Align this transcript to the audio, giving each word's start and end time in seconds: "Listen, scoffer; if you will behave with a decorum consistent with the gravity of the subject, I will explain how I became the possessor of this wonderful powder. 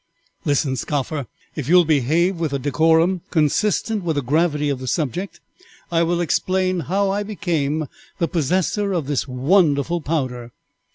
"Listen, 0.45 0.75
scoffer; 0.75 1.27
if 1.55 1.69
you 1.69 1.75
will 1.75 1.85
behave 1.85 2.39
with 2.39 2.53
a 2.53 2.57
decorum 2.57 3.21
consistent 3.29 4.03
with 4.03 4.15
the 4.15 4.23
gravity 4.23 4.67
of 4.67 4.79
the 4.79 4.87
subject, 4.87 5.39
I 5.91 6.01
will 6.01 6.21
explain 6.21 6.79
how 6.79 7.11
I 7.11 7.21
became 7.21 7.85
the 8.17 8.27
possessor 8.27 8.93
of 8.93 9.05
this 9.05 9.27
wonderful 9.27 10.01
powder. 10.01 10.53